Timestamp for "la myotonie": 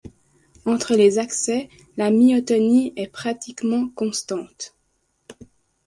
1.95-2.91